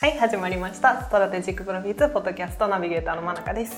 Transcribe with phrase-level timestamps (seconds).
[0.00, 1.02] はい、始まりました。
[1.02, 3.76] Strategic Profits ポッドキャストナビゲーターの真中です。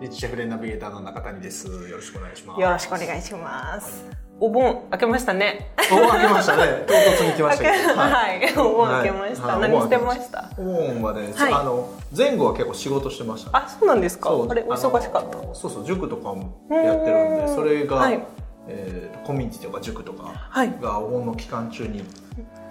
[0.00, 1.66] Rich Schefren ナビゲーターの中谷です。
[1.66, 2.60] よろしくお願いします。
[2.60, 4.04] よろしくお願いします。
[4.38, 5.72] お盆明けましたね。
[5.92, 6.62] お明けましたね。
[6.86, 7.94] 唐突に来ましたけど。
[7.96, 9.46] はい、お盆明けました。
[9.48, 10.48] はい何してました？
[10.56, 13.64] お盆はね、はいあの前後は結構仕事してました、ね。
[13.66, 14.30] あ、そうなんですか？
[14.30, 15.36] あれ、お忙しかった？
[15.38, 18.20] のそうそう塾とかもやってるんで、うんそれが、はい
[18.68, 22.04] えーとコミュニティとか塾とかはいがお盆の期間中に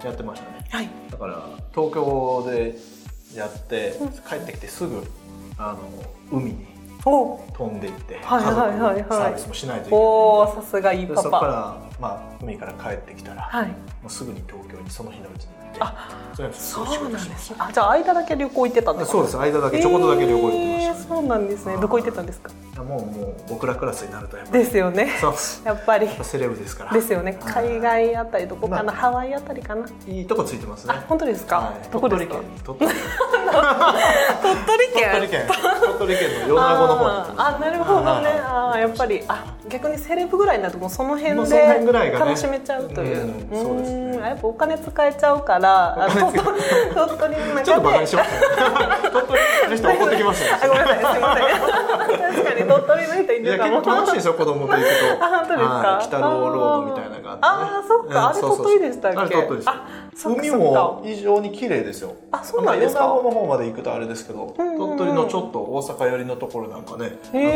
[0.06, 0.66] やってましたね。
[0.70, 0.88] はい。
[1.10, 1.42] だから
[1.74, 2.76] 東京で
[3.36, 3.94] やって
[4.28, 5.02] 帰ってきてすぐ
[5.58, 6.74] あの海に
[7.06, 10.04] お、飛んでいって、はいはいはいはいサービスもしないといけない。
[10.04, 11.22] おー、さすがいいでパパ。
[11.22, 13.68] そこから、まあ、海から帰ってきたら、はい。
[13.68, 13.74] も
[14.06, 17.54] うすぐに東京にその日のうちに行ってあ、そうなんですし。
[17.58, 19.12] あ、じゃあ間だけ旅行行ってたんですか？
[19.12, 21.76] そうです間だけちょこっとだけ旅行行ってました、えーそうなんですね。
[21.76, 22.50] どこ行ってたんですか？
[22.82, 25.10] もうもう僕らクラスになるとやっぱりですよね。
[25.20, 27.38] そうやっぱりセレブですからですよね。
[27.40, 29.86] はい海外あたりどこかな、まあハワイあたりかな？
[30.06, 31.58] いいとこついてますねあ、本当ですか？
[31.58, 32.34] はいどこですか？
[32.64, 32.90] 鳥取
[34.94, 35.46] 県鳥取県？
[35.82, 41.46] 鳥取県の米子の方あなるほどねはいあーやっぱりあ逆にセレブぐらいになるともうその辺も
[41.84, 43.16] ぐらいでがね楽しめちゃうという。
[43.50, 44.16] うんそうですね。
[44.18, 44.20] ん。
[44.24, 51.14] やっぱお金使えちゃうから鳥鳥取の中でちょっとバカにしましたね鳥取の人怒ってきましたねあごめんなさい。
[51.14, 51.46] すいません。
[52.34, 55.24] 確かに鳥取の人いるかも結構楽しいですよ子供と行くと。
[55.24, 55.64] あ本当ですか？
[55.64, 56.06] はい。
[56.06, 58.28] 北ロードみたいなのがあって、ね、あーそっか。
[58.30, 59.18] あれ鳥取でしたっけ？
[59.18, 59.62] あれ鳥取で
[60.16, 60.28] す。
[60.28, 62.14] 海も非常に綺麗ですよ。
[62.30, 63.00] あそうなんですか？
[63.00, 64.96] まあ米子の方まで行くとあれですけど、うんうんうん。
[64.96, 67.50] 鳥取のちょっと大阪寄りのところなんかね透明度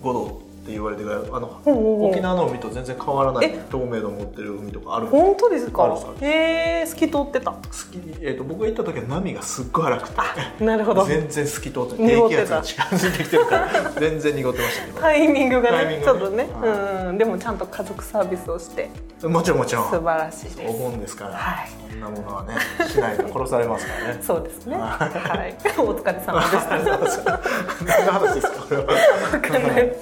[0.00, 2.06] 25度って言われてあの、うんうんう。
[2.06, 3.64] ん沖縄の海と全然変わらないえ？
[3.70, 5.94] 透明度を持ってる海とかある本当ですか？
[6.22, 7.50] へえ透き通ってた。
[7.50, 7.58] 好
[7.92, 10.64] きえー、と僕が行った時は波がすっごい荒くて。
[10.64, 11.04] なるほど。
[11.04, 16.00] 全然透き通って低気圧が近づいてきてるから 全然濁ってましたけど、タイミングがねね。
[16.02, 17.18] ちょっとね、はうん。
[17.18, 18.88] でもちゃんと家族サービスをして。
[19.22, 19.58] もちろん。
[19.58, 20.60] もちろん素晴らしいです。
[20.66, 21.68] お盆ですから、はい。
[21.90, 22.54] そんなものはね
[22.88, 24.18] しないと殺されますからね。
[24.24, 24.76] そうですね。
[24.76, 25.08] はは
[25.46, 25.54] い。
[25.78, 26.46] お疲れ様で
[27.10, 27.40] した。
[27.86, 28.82] 何の話ですかこれは。
[28.84, 29.96] わかんない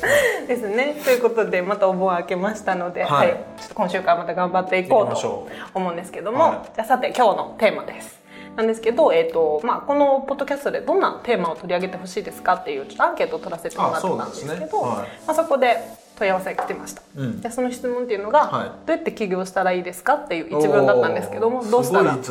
[0.55, 1.01] ですね。
[1.03, 3.29] ということでまたお盆明けましたので、は、はい。
[3.29, 6.71] いちょっと今週からまた頑張っていこうと思うんですけども、はい。
[6.75, 8.21] じゃあさて今日のテーマです。
[8.57, 15.79] なんですけど、えっ、とまあこのポッドキャストでどんなテーマを取り上げてほしいですかっていうちょっとアンケートを取らせてもらってたんですけど、まあそこで
[16.19, 17.03] 問い合わせが来てました。
[17.17, 17.41] うん。
[17.41, 18.69] でその質問っていうのが、はい。
[18.87, 20.15] どうやって起業したらいいですか？
[20.15, 22.17] っていう一文だったんですけども、どうしたら？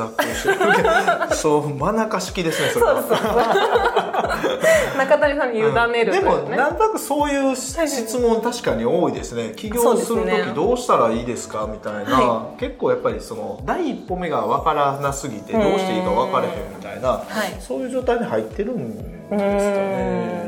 [1.33, 3.01] そう真中式ですねそれは。
[3.01, 3.17] そうそう。
[4.97, 6.57] 中谷さんに委ねるとでもいうね。
[6.57, 9.53] なんとなくそういう質問確かに多いですね。
[9.55, 11.67] 起業する時どうしたらいいですか？
[11.71, 17.55] みたいな、は結構やっぱりその第一歩目が分からなすぎてどうしていいか分からへんみたいな、はい。
[17.59, 20.40] そういう状態に入ってるんですかね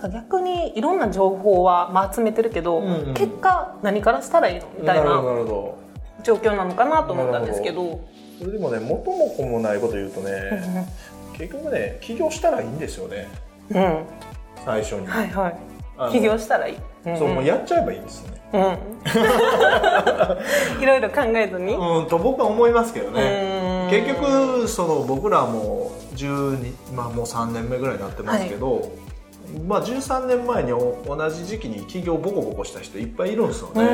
[0.00, 3.14] なんか逆にいろんな情報は、まあ、集めてるけど、うんうん。
[3.14, 5.04] 結果何からしたらいいのみたいな
[6.22, 7.84] 状況なのかなと思ったんですけど。
[7.84, 8.00] ど。
[8.38, 10.88] それでもね元も子もないこと言うとね
[11.36, 13.28] 結局ね起業したらいいんですよね
[13.70, 14.04] うん、うん。
[14.64, 15.48] 最初に、はいは
[16.08, 16.12] い。
[16.12, 18.40] 起業したらいい、うんそうもうやっちゃえばいいんですよね。
[18.52, 18.60] うん。
[20.82, 23.84] いろいろ考えずに、うんと僕は思いますけどね。
[23.84, 23.90] うん。
[23.90, 28.90] 結局その僕らも12、まあ、もう3年目ぐらいになってますけど、
[29.66, 33.84] まあ、13年前にお同じ時期に起業ボコボコした人いっぱいいるんですようね、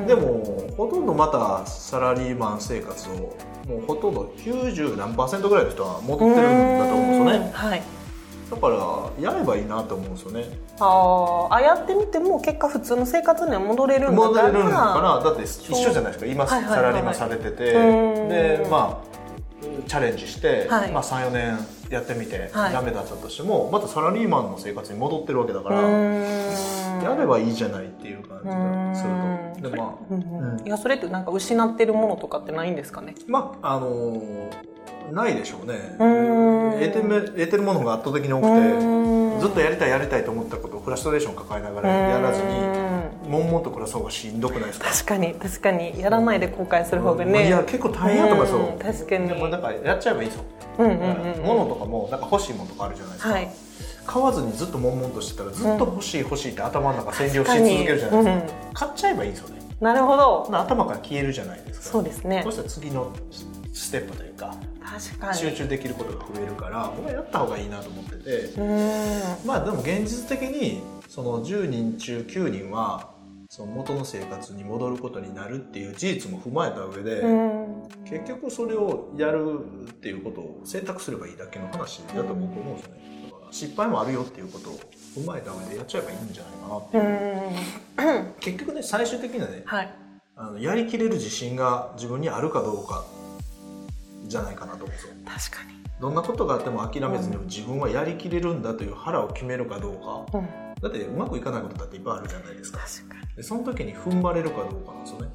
[0.00, 0.06] ん。
[0.06, 0.44] でも
[0.76, 3.12] ほとんどまたサラリーマン生活を
[3.68, 7.50] もうほとんど90何パーセントぐらいの人は戻ってるんだと思うんですよね。
[7.52, 7.82] はい。
[8.50, 10.44] だからやればいいなと思うんですよね。
[10.78, 11.54] あー。
[11.54, 14.48] あやってみても結果普通の生活には戻れるんだ戻から。
[14.48, 15.20] れるのかな。
[15.24, 16.26] だって一緒じゃないですか。
[16.30, 17.72] 今サラリーマンされてて。
[17.72, 18.28] うん。
[18.28, 19.11] でまあ
[19.86, 20.90] チャレンジして、はい。
[20.92, 21.58] まあ、34年
[21.90, 22.72] やってみて、はい。
[22.72, 26.22] ダメだったとしてもまたサラリーマンの生活に戻ってるわけだから、うん。
[27.02, 29.10] やればいいじゃないっていう感じがする
[29.62, 29.70] と。
[29.70, 30.66] でまあ、うんうん。
[30.66, 33.14] いやそれってなんか失ってるものとかってないんですかね？
[33.26, 34.72] まああのー
[35.10, 35.96] ないでしょうね。
[35.98, 36.80] うん。
[36.80, 39.34] 得てめ得てるものが圧倒的に多くうん。
[39.36, 42.48] てずっとやりたいやりたいと思ったことをフラストレーション抱えながらやらずに
[43.28, 44.90] 悶々と暮らす方がしんどくないですか？
[44.90, 46.00] 確かに確かに。
[46.00, 47.32] やらないで後悔する方がうん。
[47.32, 49.28] ねいや結構大変やと思いますようん確かに。
[49.28, 50.44] でもなんかやっちゃえばいいですよ
[50.78, 51.32] うんうんうん。
[51.34, 53.48] うん物とかもなんか欲しいものとかあるじゃないですか、はい。
[54.06, 59.62] 買わずにずっと悶々としてたらずっと欲しい欲しいって頭の中占領し続けるじゃないですか、買っちゃえばいいんですよね。
[59.80, 60.48] なるほど。
[60.52, 61.86] 頭から消えるじゃないですか。
[61.86, 62.42] そうですね。
[62.44, 63.12] そしたら次の
[63.72, 64.54] ステップというか
[64.84, 65.38] 確かに。
[65.38, 68.30] 集中できることが増えるから僕はやった方がいいなと思ってて。
[68.60, 69.46] うん。
[69.46, 73.10] まあでも現実的にその10人中9人は
[73.54, 77.82] その元の生活に戻ることになるっていう事実も踏まえた上で、うん。
[78.02, 79.58] 結局それをやる
[79.90, 83.28] っていうことを選択すればいいだけの話だと僕思うんですよね。
[83.30, 84.80] だから失敗もあるよっていうことを
[85.14, 88.32] 踏まえた上でやっちゃえばいいんじゃないかなっていう、うん。
[88.40, 89.94] 結局ね最終的にはねはい。
[90.34, 93.04] あのやりきれる自信が自分にあるかどうか
[94.28, 95.12] じゃないかなと思うんですよ。
[95.26, 95.74] 確かに。
[96.00, 99.96] どんなことがあっても諦めずに自分はやりきれるんだという腹を決めるかどう
[100.32, 102.80] か、うんだってうまくいかないことだっていっぱいあるじゃないですか。
[103.36, 105.28] でその時に踏ん張れるかどうかなんですよね。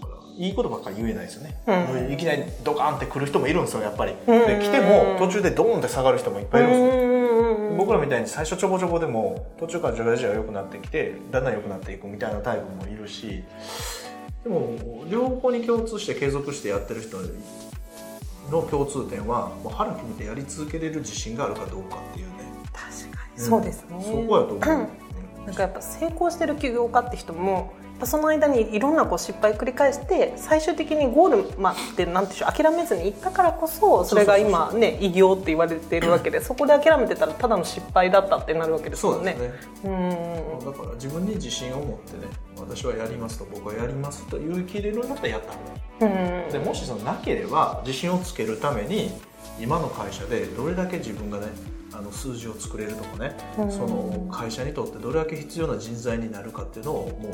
[0.00, 2.12] だからいいことばっかり言えないですよね、うん。
[2.12, 4.46] いきなりドカーンって来る人もいるんですよやっぱり、うん。
[4.46, 7.76] で来ても途中でドーンって下がる人もいっぱいいるんですよ、うん。
[7.78, 13.44] 僕らみたいに最初ちょこちょこでも途中からじわじわ良くなってきてだんだん良くなっていくみたいなタイプもいるし。
[14.42, 17.18] でも両方に共通して継続してやってる人
[18.48, 22.26] の共通点はもう腹決めてやり続けれる自信があるかどうかっていう
[23.36, 39.48] そうですね、そこやと思う、なんかやっぱ成功してる起業家って人もやっぱその間にいろんなこう失敗繰り返して最終的にゴールまでなんてょう諦めずにいったからこそそれが今ね偉業って言われているわけで そこで諦めてたらただの失敗だったってなるわけですそうですもんね。
[39.48, 40.10] ね
[40.60, 40.72] うん。
[40.72, 49.10] だから自分に自信を持ってね私はやりますと僕はやりますと言い切れるんだったらやった方がでもしそのなければ自信をつけるために
[49.58, 51.46] 今の会社でどれだけ自分がね
[51.96, 53.72] あの数字を作れるとかね、うん。
[53.72, 57.30] その会社にとってどれだけ必要な人材になるかっていうのをも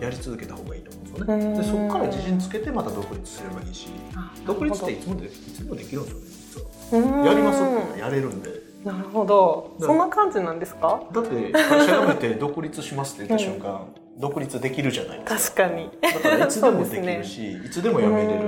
[0.00, 1.56] うやり続けた方がいいと思うんですよね、うん。
[1.56, 7.02] でそこから自信つけてまた独立すればいいしあ独立っていつもでいつでもできるんですよね実は。
[7.02, 7.24] うん。
[7.26, 8.68] やりますってやれるんで。
[8.84, 9.74] なるほど。
[9.80, 11.02] だそんな感じなんですか？
[11.12, 15.64] だって会社辞めて独立しますって言った瞬間、独立できるじゃないですか。
[15.64, 15.90] 確かに。
[16.00, 17.24] だからいつでもできる すね。
[17.24, 18.40] し、いつでも辞めれる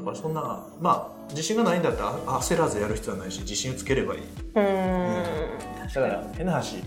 [0.00, 4.20] だからそんなまあ自信がないんだったらあ焦らずやる必要はないし自信をつければいい。
[4.20, 5.24] うん。
[5.86, 6.82] だから変な話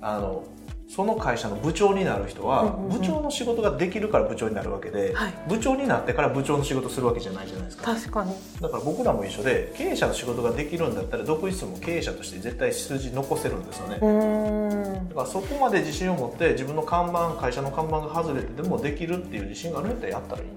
[0.00, 0.44] あの
[0.88, 5.34] その会社の部長になる人は、部長の仕事ができるから部長になるわけで、はい。
[5.46, 7.94] 部長になってから部長の仕事するわけじゃないじゃないですか。
[7.94, 8.32] 確かに。
[8.58, 15.08] だから僕らも一緒で経営者の仕事ができるんだったら独立も経営者として絶対数字残せるんですよね、うん。
[15.10, 20.48] だからそこまで自信を持って自分の看板会社の看板が外れてでもできるっていう自信があるんやったらやったらいい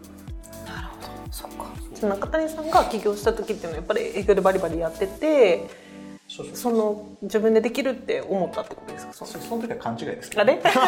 [1.31, 1.65] そっか。
[1.95, 5.67] じゃあ中谷さんが起業した時っていうのはやっぱり営業でバリバリやってて
[6.53, 9.13] その自分でできるって思ったってことですか？
[9.13, 10.55] そのそその時は勘違いですけどあれ？
[10.63, 10.79] まだ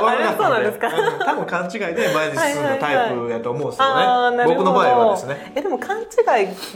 [0.00, 0.36] 若かったあれ？
[0.36, 0.88] そうなんですか？
[0.88, 1.18] うん。
[1.18, 4.64] 多分勘違いで前に進んだタイプやと思うんですよね、あーなるほど。
[4.64, 5.52] 僕の場合はですね。
[5.56, 6.06] えでも勘違い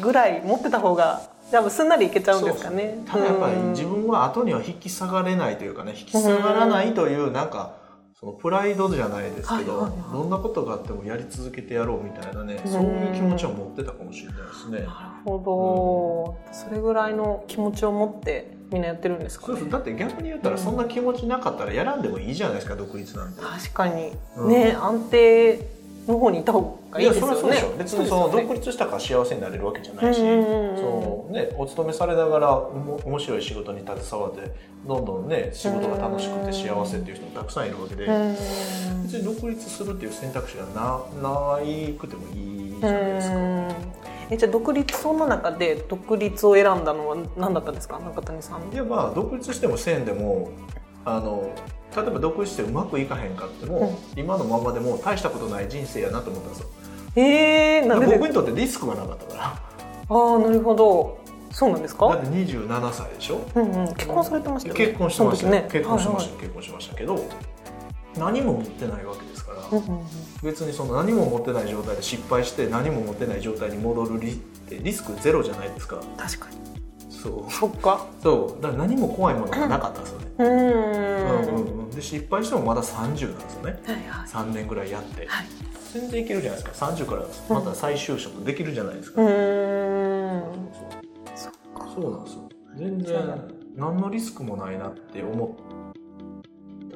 [0.00, 1.22] ぐらい持ってた方が
[1.52, 2.98] 多分すんなりいけちゃうんですかね？
[3.06, 7.74] ただやっぱり自分は後には引き下がれないというかね引き下がらないというなんか
[8.22, 10.12] そのプライドじゃないですけど、はいはいはい。
[10.12, 14.78] どんなことがあってもやり続けてやろうみたいなね、うんそういう気持ちを持ってたかもしれないですね。
[14.78, 14.86] なる
[15.24, 19.58] ほど、それぐらいの気持ちを持ってみんなやってるんですかね。
[19.58, 23.40] そうだって逆に言ったらそんな気持ちなかったらやらんでもいいじゃないですか独立なんて。
[23.40, 24.48] 確かに、うん。
[24.50, 25.66] ね安定
[26.06, 27.34] の方にいた方がいいですよね。
[27.34, 34.50] そそ別にその独立したから幸せになれるわけじゃないし、そのね、お勤めされながらおも面白い仕事に携わって
[34.86, 38.32] どんどんね仕事が楽しくて幸せっていう人もたくさんいるわけで、うん。
[39.04, 43.36] 別に独立するっていう選択肢がなないくてもいいじゃないですか。
[43.36, 43.68] うん。
[44.30, 47.98] えじゃあ独立その中で独立を選んだのは何だったんですか？
[48.00, 48.72] 中谷さん。
[48.72, 50.50] いやまあ独立してもせんでも
[51.04, 51.48] あの
[51.94, 56.68] 例えば独立してうまくいかへんかっても、今のままでも大したことない人生やなと思ったんですよ。
[57.16, 59.44] えー、なんで僕にとってリスクがなかったから。
[59.44, 61.18] ああなるほど。
[61.50, 62.08] そうなんですか？
[62.08, 63.40] だって27歳でしょ？
[63.54, 63.94] うんうん。
[63.94, 64.86] 結婚されてましたよね。
[64.86, 65.68] 結婚してましたね。
[65.70, 67.18] 結婚しましたはよ、結婚しましたけど
[68.16, 70.06] 何も持ってないわけですから、いはいうんうんうん。
[70.42, 76.00] 別にその何も持ってない状態で失敗して何も持ってない状態に戻るリってリスクゼロじゃないですか。
[76.16, 76.56] 確かに
[77.22, 77.52] そう。
[77.52, 78.06] そっか。
[78.22, 78.62] そう。
[78.62, 80.50] だから何も怖いものがなかったんですよね、うーん。
[80.50, 83.80] うんうんうん、で失敗してもまだ30なんですよね。
[83.84, 84.28] はいはい。
[84.28, 85.26] 3年ぐらいやって。
[85.26, 85.46] はい。
[85.92, 86.86] 全然いけるじゃないですか。
[86.86, 90.42] 30からまた再就職できるじゃないですか、うーん。
[91.36, 92.48] そっかそうなんですよ。
[92.76, 93.16] 全然
[93.76, 95.81] 何のリスクもないなって思った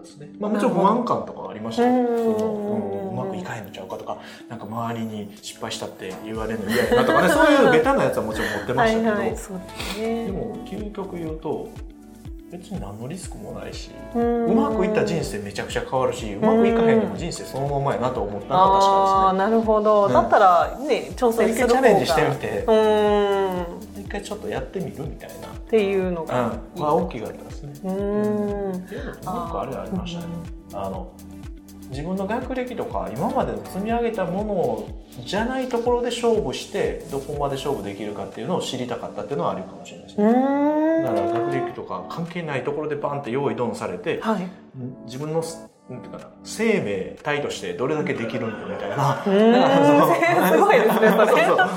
[0.06, 1.90] ですね、まあ、もちろん不安感とかありましたよ。
[1.90, 2.06] うん
[2.38, 2.52] その、
[2.90, 10.26] うんうまくいかへんのちゃうかとかなんか周りに失敗したって言われるの嫌やなとかね そういうベタなやつはもちろん持ってまはいしたけど、ですね。
[10.26, 11.68] でも究極言うと
[12.50, 22.64] 別に何のリスクもないしううまくいった人生めちゃくちゃ変わるしうまくいかへんでも人生そのままやなと思ったのは確かああなるほど、うんだったらね挑戦する方がチャレンジしてみて
[24.06, 25.48] 一回ちょっとやってみるみたいな。
[25.68, 27.72] ていうのがうん、まあ大きかったですね。
[27.82, 28.74] うーん。
[28.76, 30.26] っていうのともう一個あれありましたね。
[30.74, 31.12] あの
[31.90, 40.32] 自分の学歴とか今までの積み上げたものじゃないところで勝負してどこまで勝負できるかっていうのを知りたかったっていうのはあるかもしれないですうね。
[41.02, 44.48] だから学歴とか関係ないところでバンって用意ドンされてはい。
[45.06, 45.42] 自分の
[45.88, 49.22] なんていうかな生命体としてどれだけできるんだみたいな。
[49.22, 51.68] すごいですねそれそうそう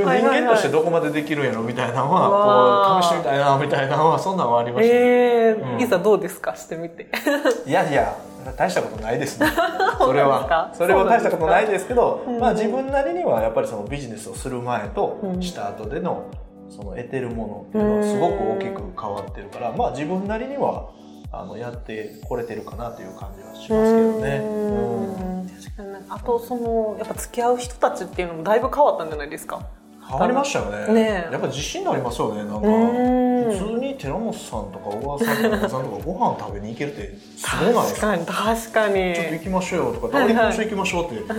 [0.00, 4.94] 人間としてどこまでできるんやろみたいなのはこう試してみたいなみたいなのはそんなんはありました。
[4.94, 5.00] ね。
[5.00, 5.80] えーうん。
[5.80, 6.56] いざどうですか？
[6.56, 7.06] してみて。
[7.66, 8.16] いやいや
[8.56, 9.46] 大したことないですね。
[9.98, 10.70] それは。
[10.72, 16.24] それは大したことないですけど、まあ、自分なりにはやっぱりそのビジネスをする前とした後での
[16.68, 20.86] その得てるものっていうのはすごく大きく変わってるからまあ自分なりには
[21.32, 24.36] あのやってこれてるかなという感じはしますけどね。
[24.44, 25.48] うん。
[25.48, 29.66] 確かにあとそのやっぱ付き合う人たちっていうのもだいぶ変わったんじゃないですか？
[30.08, 30.92] 変わりましたよね。
[30.92, 32.44] ねやっぱ自信になりますよね。
[32.44, 38.06] なんか普通に寺本さんとか小川さんとかさんとかご飯食べに行けるってすごいないですか？
[38.18, 39.14] 確かに確かに。
[39.14, 41.36] ちょっと行きましょうよとか、はいはい、行きましょうってなか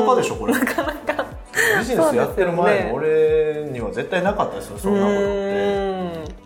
[0.00, 0.52] なかでしょこれ。
[0.52, 1.26] なかなか。
[1.80, 5.22] ビジネスやってる前の俺には絶対なかったですよそんなことっ
[6.36, 6.45] て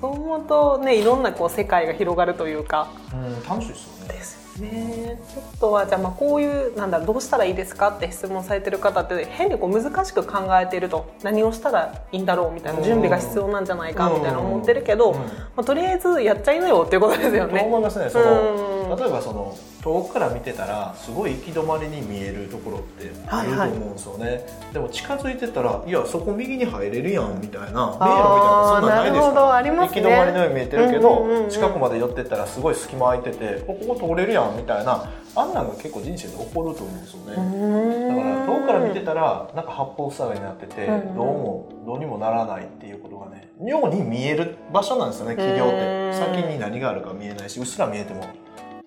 [0.00, 2.88] そう思うとねいろんなこう世界が広がるというか。
[3.12, 4.14] うん楽しいですよね。
[4.14, 15.20] ですね、ちょっとはじゃあまあこういうなんだどうしたらいいですかって質問されてる方って変にこう難しく考えていると何をしたらいいんだろうみたいな準備が必要なんじゃないかみたいな思ってるけど、ま
[15.58, 17.62] あ、とりあえずやっちゃいなよっていうことですよね。
[17.64, 18.10] 思いますね。
[18.10, 38.08] その、例えばその遠くから見てたらすごい行き止まりに見えるところってあると思うんですよね、はいはい、でも近づいてたらいやそこ右に入れるやんみたいな迷路みたいなそんなないですか、ね、行き止まりのように見えてるけど、うんうんうんうん、近くまで寄ってったらすごい隙間空いててここ通れるやんみたいなあんなんが結構人生で起こると思うんですよね。
[38.08, 45.98] だから遠くから見てたらなんか八方塞がりになってて、どうもどうにもならないっていうことがね妙に見える場所なんですよね企業って。
[46.18, 48.24] 先に何があるか見えないしうっすら見えても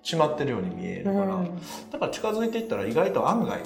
[0.02, 1.38] しまってるように見えるから、
[1.92, 3.60] だから近づいていったら意外と案外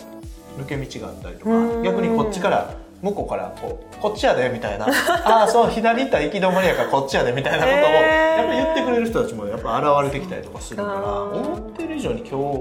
[0.59, 4.87] 抜け道があったりとか、逆にこっちから向こうからこうこっちやでみたいな。
[5.25, 12.53] ああそう左行ったら行き止まりやからこっちやでみたいなことをやっぱ言ってくれる人たちもやっぱ現れてきたりとかするから思ってる以上に恐怖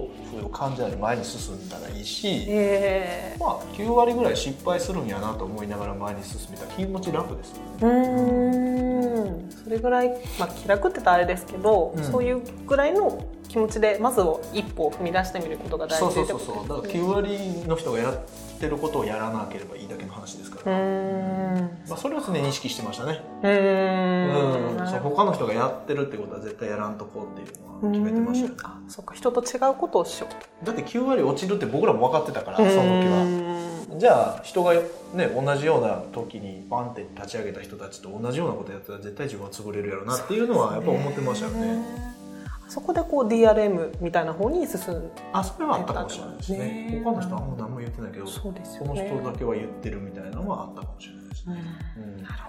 [0.45, 2.47] を感じないで前に進んだらいいし、
[3.39, 7.63] まあ9割ぐらい失敗するんやなと思いながら前に進めたら気持ち楽ですよね。
[7.81, 9.49] うん。
[9.63, 14.21] それぐらい、まあ、気楽って言ったらあれですけど、うん、そういうぐらいの気持ちでまず
[14.53, 16.55] 一歩踏み出してみることが大事そうそうそうそう。
[16.67, 18.19] だから9割の人がやっ
[18.65, 20.77] てることをやらなければいいだけの話ですから。
[21.87, 23.21] まあ、それを常に意識してましたね。
[23.43, 24.79] うん。
[24.79, 29.13] うんそう他の人がやってるってことは絶対やらんとこうっていうのは決めてましたよ、あそうか。
[29.13, 30.27] 人と違うことをしよ
[30.63, 30.65] う。
[30.65, 33.97] だって9割落ちるって僕らも分かってたからその時は。
[33.97, 42.24] じゃあ人がね同じような時にバンって立ち上げた人たちと同じようなことやったら絶対自分は潰れるやろうなっていうのはやっぱ思ってましたよね
[42.67, 47.01] そこでこう DRM みたいな方に進んあそれはあったかもしれないですね。
[47.03, 51.63] 他の人はあんま何も言ってないけどそうです、ね、この人だけは言ってるみたいなのはあったかもしれないですね、
[51.97, 52.39] うん、なるほ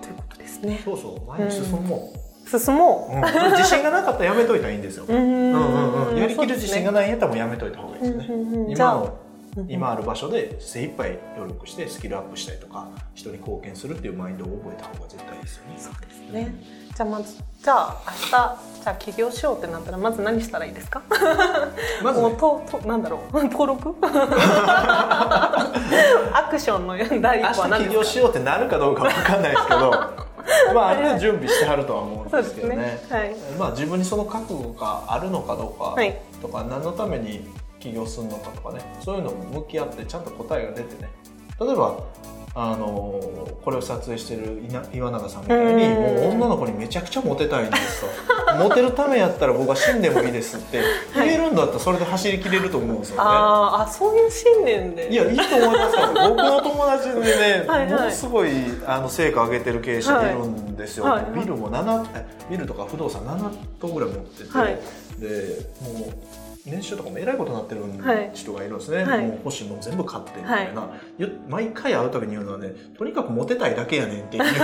[0.00, 0.02] ど。
[0.02, 0.80] ということですね。
[0.84, 5.04] そうそう前に進もう、うん、進もう、うん、自信がなかったらやめといたらいいんですよ。
[5.08, 8.26] うんうんうんやりきる自信がないんやったらもうやめといた方がいいですね、
[8.70, 9.25] 今の
[9.68, 15.74] 今ある場所で精一杯努力してスキルアップしたりとか人に貢献するっていうマインドを覚えた方が絶対いいですよね。
[15.78, 16.54] そうですね。
[16.94, 18.58] じゃあまずじゃあ明日じゃ
[18.92, 21.02] あ起業しようってなったらまず何したらいいですか？
[22.02, 23.94] まず、ね、ととなんだろう 登録？
[26.32, 27.90] アクションの第一歩は何ですか？
[27.90, 29.90] 起業しようってなるかどうかわかんないですけど。
[30.72, 35.96] まあ、ある程度準備してはるとは思うんですけどね、ねはい、まあ、自分にその覚悟があるのかどうか
[36.40, 37.48] とか、はい、何のために
[37.86, 41.10] 起業するのかとかねそういうのも向き合ってちゃんと答えが出てね。
[41.60, 42.04] 例えば
[42.58, 43.20] あの
[43.62, 44.62] これを撮影してる
[44.94, 48.06] 岩永さんみたいにもう女の子にめちゃくちゃモテたいんですと。
[48.56, 50.80] モテるためやったら僕は死んでもいいですって
[51.14, 55.12] 言えるんだったらそれで走りきれると思うんですよね、ああそういう信念で。
[55.12, 56.08] いやいいと思いますよ。
[56.30, 58.50] 僕の友達でねはい、ものすごい
[58.86, 62.06] あの成果上げてる経営者いるんですよ、はいはい、ビルも7
[62.48, 63.50] ビルとか不動産7
[63.80, 64.78] 棟ぐらい持ってて、はい、
[65.18, 65.28] で
[65.82, 67.82] もう年収とかもえらいことになってる
[68.34, 74.60] 人がいるんですね、はい、もう欲しいもん全部買ってみたいな、はい、毎回会うたびに言うのはねとにかくモテたいだけやねんって 言って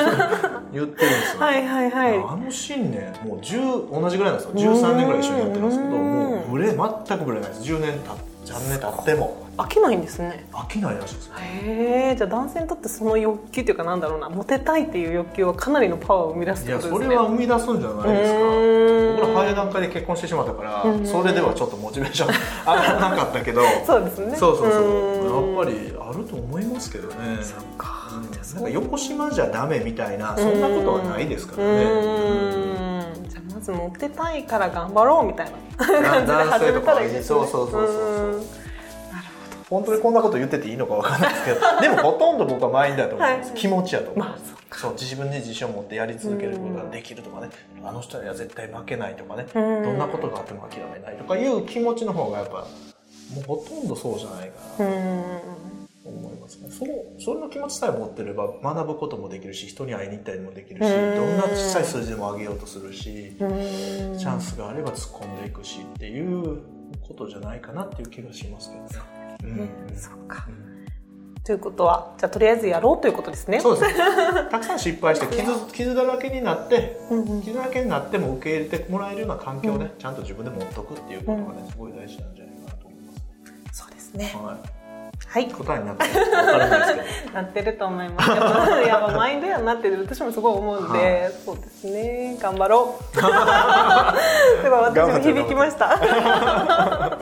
[0.74, 1.40] るんですよ。
[1.40, 2.16] はいはいはい。
[2.16, 4.74] あの信念もう10同じぐらいなんですよ。
[4.74, 7.62] 13年ぐらい一緒にやってるんですけどもうブレ全くブレないです。
[7.62, 8.12] 10年た
[8.52, 10.46] 3年経っても飽きないんですね。
[10.52, 11.30] 飽きないらしいです
[11.64, 14.30] へえじゃあ男性にとってその欲求っていうかなんだろうな。
[14.30, 16.98] モテたいっていう欲求はかなりのパワーを生み出すってことですね。
[16.98, 19.26] いやそれは生み出すんじゃないですか。
[19.26, 22.28] 僕ら早い段階で結婚してしまったからそれではちょっとモチベーション
[22.64, 23.62] 上がらなかったけど。
[23.86, 24.36] そうですね。
[24.36, 27.38] そうそうそうやっぱりあると思いますけどね。
[27.42, 31.84] そっか、うん、なんか横島じゃダメみたいなそんなことはないですからね。
[33.28, 35.46] じゃあまずモテたいから頑張ろうみたい
[35.78, 37.22] な感じで始めたらいいですね。
[37.22, 37.92] そうそうそうそ
[38.38, 38.61] う
[39.72, 47.48] 本当にこんなこと言ってていいのか分かんないですけどでもほとんど僕はマインドだと思います、はい、気持ちやと思います、まあ、そう自分で自信を持ってやり続けることができるとかね
[47.82, 52.66] あの人には絶対負けないとかねどんなことがあっても諦めないとかいう気持ちの方がやっぱ
[53.34, 55.40] もうほとんどそうじゃないかな
[56.02, 56.68] と思いますね。
[56.68, 61.16] そそのその気持ちさえ持ってれば学ぶこともできるし人に会いに行ったりもできるしうん。
[61.16, 66.60] どんな小さい数字でも上げようとするしチャンスがあれば突っ込んでいくしっていう
[67.00, 69.21] ことじゃないかなっていう気がしますけどね。
[69.62, 70.46] うんそうか。
[70.48, 70.62] うん
[71.44, 73.58] ということはじゃあとりあえずやろうということですね。
[73.58, 73.92] そうです。
[73.92, 73.94] ね。
[74.48, 75.42] たくさん失敗して傷
[75.72, 77.00] 傷だらけになって
[77.42, 83.12] 傷だらけになっても受け入れてもらえるような環境をね、ちゃんと自分で持っとくっていうことがねすごい大事なんじゃないかなと思いま
[83.72, 84.26] そうですね。
[84.26, 84.36] す。
[84.36, 84.81] はい。
[85.28, 85.50] はい。
[85.50, 86.30] 答えになってる。
[86.30, 87.34] かないですけど。
[87.34, 88.30] なってると思います。
[88.30, 92.36] やっぱやっぱマインドやなって私もすごい思うんで、はそうですね。
[92.40, 93.16] 頑張ろう。
[93.16, 93.32] すごい
[94.70, 95.98] 私も響きました。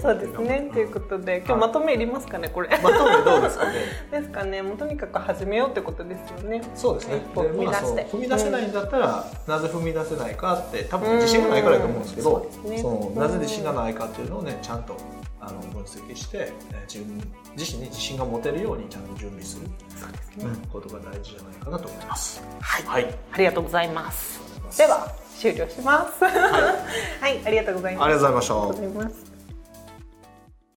[0.00, 0.70] そうですね。
[0.72, 2.68] ということで今日まとめいりますかねこれ。
[2.82, 3.72] まとめどうですかね？
[4.10, 4.62] ですかね。
[4.62, 6.62] もうとにかく始めようってことですよね。
[6.74, 7.22] そうですね。
[7.34, 8.02] 踏み出して。
[8.02, 12.78] まあ踏み出せないんだったら、なぜ踏み出せないかって多分自信がないからだと思うんですけど、うんそうですね。
[12.78, 14.94] そのなぜ自信がないかっていうのをねちゃんと
[15.48, 17.20] あの分析して、えー自分
[17.56, 22.40] 自身に自信が持てるようにちゃんと準備する、そうですね、ことが大事じゃないかなと思います。
[22.60, 22.82] はい。
[22.84, 23.14] はい。
[23.32, 24.40] ありがとうございます。
[24.76, 26.22] では終了します。
[26.24, 28.04] はい、ありがとうございます。
[28.04, 28.54] ありがとうございました。
[28.54, 29.27] ありがとうございます